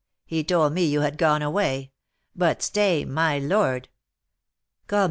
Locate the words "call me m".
4.87-4.99